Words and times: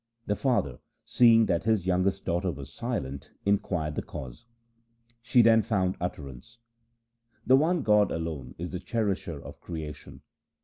The 0.25 0.35
father, 0.35 0.79
seeing 1.05 1.45
that 1.45 1.65
his 1.65 1.85
youngest 1.85 2.25
daughter 2.25 2.49
was 2.49 2.73
silent, 2.73 3.29
inquired 3.45 3.93
the 3.93 4.01
cause. 4.01 4.47
She 5.21 5.43
then 5.43 5.61
found 5.61 5.95
utterance:' 6.01 6.57
The 7.45 7.55
one 7.55 7.83
God 7.83 8.11
alone 8.11 8.55
is 8.57 8.71
the 8.71 8.79
Cherisher 8.79 9.39
of 9.39 9.59
creation. 9.61 10.21